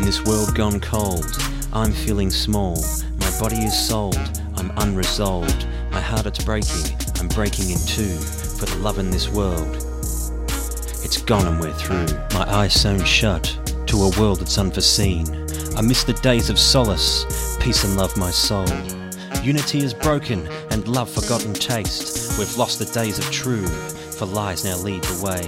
this 0.00 0.24
world 0.24 0.54
gone 0.54 0.80
cold, 0.80 1.26
I'm 1.72 1.92
feeling 1.92 2.30
small. 2.30 2.76
My 3.18 3.38
body 3.38 3.58
is 3.58 3.78
sold, 3.78 4.16
I'm 4.56 4.70
unresolved. 4.78 5.66
My 5.90 6.00
heart 6.00 6.24
it's 6.24 6.42
breaking, 6.42 6.96
I'm 7.20 7.28
breaking 7.28 7.68
in 7.70 7.78
two. 7.86 8.16
For 8.16 8.64
the 8.64 8.76
love 8.80 8.98
in 8.98 9.10
this 9.10 9.28
world, 9.28 9.76
it's 11.04 11.20
gone 11.20 11.46
and 11.46 11.60
we're 11.60 11.74
through. 11.74 12.06
My 12.32 12.50
eyes 12.50 12.72
sewn 12.72 13.04
shut 13.04 13.58
to 13.86 13.96
a 14.04 14.18
world 14.18 14.40
that's 14.40 14.56
unforeseen. 14.56 15.26
I 15.76 15.82
miss 15.82 16.04
the 16.04 16.18
days 16.22 16.48
of 16.48 16.58
solace, 16.58 17.58
peace 17.60 17.84
and 17.84 17.96
love, 17.96 18.16
my 18.16 18.30
soul. 18.30 18.68
Unity 19.42 19.80
is 19.80 19.92
broken 19.92 20.46
and 20.70 20.88
love 20.88 21.10
forgotten 21.10 21.52
taste. 21.52 22.38
We've 22.38 22.56
lost 22.56 22.78
the 22.78 22.86
days 22.86 23.18
of 23.18 23.30
true, 23.30 23.66
for 23.66 24.24
lies 24.24 24.64
now 24.64 24.78
lead 24.78 25.02
the 25.04 25.22
way. 25.22 25.42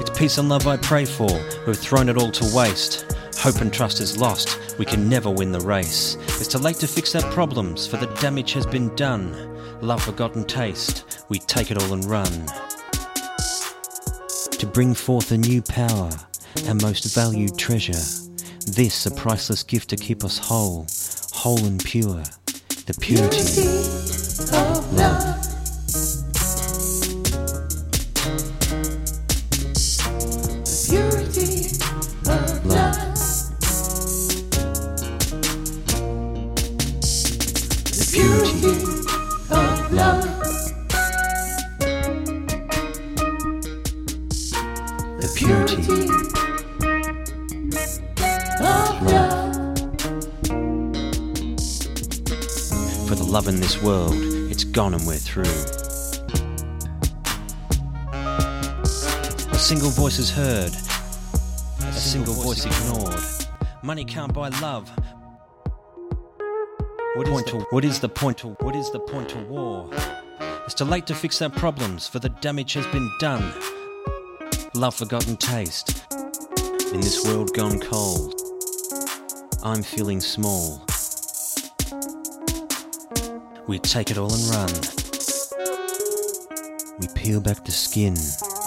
It's 0.00 0.18
peace 0.18 0.38
and 0.38 0.48
love 0.48 0.66
I 0.68 0.76
pray 0.76 1.04
for, 1.04 1.30
we've 1.66 1.76
thrown 1.76 2.08
it 2.08 2.16
all 2.16 2.30
to 2.30 2.54
waste. 2.54 3.06
Hope 3.40 3.62
and 3.62 3.72
trust 3.72 4.00
is 4.00 4.18
lost, 4.18 4.58
we 4.78 4.84
can 4.84 5.08
never 5.08 5.30
win 5.30 5.50
the 5.50 5.60
race. 5.60 6.18
It's 6.38 6.46
too 6.46 6.58
late 6.58 6.76
to 6.76 6.86
fix 6.86 7.14
our 7.14 7.22
problems, 7.32 7.86
for 7.86 7.96
the 7.96 8.06
damage 8.20 8.52
has 8.52 8.66
been 8.66 8.94
done. 8.96 9.34
Love 9.80 10.02
forgotten 10.02 10.44
taste, 10.44 11.24
we 11.30 11.38
take 11.38 11.70
it 11.70 11.82
all 11.82 11.94
and 11.94 12.04
run. 12.04 12.46
To 14.50 14.66
bring 14.66 14.92
forth 14.92 15.32
a 15.32 15.38
new 15.38 15.62
power, 15.62 16.10
our 16.68 16.74
most 16.74 17.14
valued 17.14 17.56
treasure. 17.56 18.04
This 18.66 19.06
a 19.06 19.10
priceless 19.10 19.62
gift 19.62 19.88
to 19.88 19.96
keep 19.96 20.22
us 20.22 20.36
whole, 20.36 20.86
whole 21.32 21.64
and 21.64 21.82
pure. 21.82 22.22
The 22.84 22.96
purity 23.00 23.40
of 24.54 24.92
love. 24.92 25.49
Purity 38.12 38.70
of 39.50 39.92
love. 39.92 40.24
the 45.20 45.32
purity 45.36 46.08
of 48.64 49.02
love. 49.02 49.54
for 53.08 53.14
the 53.14 53.24
love 53.24 53.46
in 53.46 53.60
this 53.60 53.80
world. 53.80 54.12
It's 54.50 54.64
gone 54.64 54.94
and 54.94 55.06
we're 55.06 55.16
through. 55.16 55.44
A 59.52 59.58
single 59.58 59.90
voice 59.90 60.18
is 60.18 60.30
heard, 60.30 60.72
a 61.80 61.92
single 61.92 62.34
voice 62.34 62.64
ignored. 62.66 63.22
Money 63.82 64.04
can't 64.04 64.32
buy 64.32 64.48
love. 64.60 64.90
What 67.16 67.26
is, 67.26 67.44
the, 67.44 67.66
what 67.70 67.84
is 67.84 67.98
the 67.98 68.08
point 68.08 68.38
to 68.38 68.48
what 68.60 68.76
is 68.76 68.92
the 68.92 69.00
point 69.00 69.30
to 69.30 69.38
war? 69.46 69.90
It's 70.64 70.74
too 70.74 70.84
late 70.84 71.08
to 71.08 71.14
fix 71.14 71.42
our 71.42 71.50
problems, 71.50 72.06
for 72.06 72.20
the 72.20 72.28
damage 72.28 72.74
has 72.74 72.86
been 72.86 73.10
done. 73.18 73.52
Love 74.74 74.94
forgotten 74.94 75.36
taste. 75.36 76.04
In 76.92 77.00
this 77.00 77.24
world 77.26 77.52
gone 77.52 77.80
cold, 77.80 78.40
I'm 79.64 79.82
feeling 79.82 80.20
small. 80.20 80.86
We 83.66 83.80
take 83.80 84.12
it 84.12 84.16
all 84.16 84.32
and 84.32 84.44
run. 84.44 84.70
We 87.00 87.08
peel 87.16 87.40
back 87.40 87.64
the 87.64 87.72
skin 87.72 88.14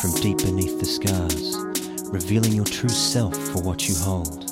from 0.00 0.20
deep 0.20 0.38
beneath 0.38 0.80
the 0.80 0.84
scars, 0.84 1.56
revealing 2.08 2.54
your 2.54 2.64
true 2.64 2.88
self 2.88 3.36
for 3.36 3.62
what 3.62 3.88
you 3.88 3.94
hold. 3.94 4.51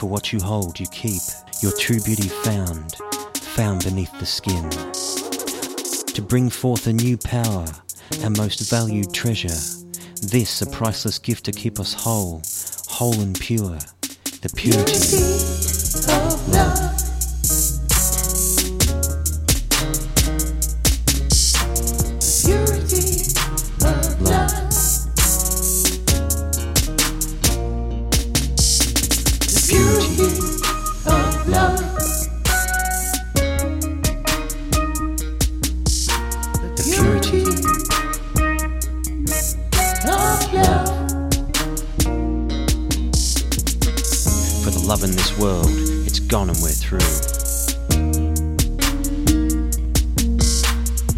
For 0.00 0.08
what 0.08 0.32
you 0.32 0.40
hold, 0.40 0.80
you 0.80 0.86
keep 0.86 1.20
your 1.62 1.72
true 1.72 2.00
beauty 2.00 2.26
found, 2.26 2.94
found 3.34 3.84
beneath 3.84 4.10
the 4.18 4.24
skin. 4.24 4.70
To 6.14 6.22
bring 6.22 6.48
forth 6.48 6.86
a 6.86 6.92
new 6.94 7.18
power, 7.18 7.66
our 8.24 8.30
most 8.30 8.70
valued 8.70 9.12
treasure. 9.12 9.60
This 10.22 10.62
a 10.62 10.66
priceless 10.70 11.18
gift 11.18 11.44
to 11.44 11.52
keep 11.52 11.78
us 11.78 11.92
whole, 11.92 12.40
whole 12.88 13.20
and 13.20 13.38
pure. 13.38 13.78
The 14.40 14.50
purity 14.56 14.96
of 16.10 16.48
love. 16.48 17.09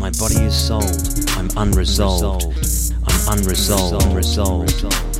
My 0.02 0.10
body 0.18 0.34
is 0.34 0.54
sold. 0.54 0.82
I'm 1.36 1.48
unresolved. 1.56 2.92
I'm 3.06 3.38
unresolved. 3.38 4.04
Unresolved. 4.04 5.11